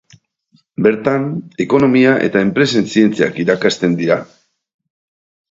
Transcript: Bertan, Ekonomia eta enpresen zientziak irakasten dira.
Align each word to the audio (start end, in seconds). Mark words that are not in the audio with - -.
Bertan, 0.85 1.27
Ekonomia 1.65 2.15
eta 2.29 2.43
enpresen 2.47 2.89
zientziak 2.95 3.39
irakasten 3.45 3.95
dira. 4.01 4.19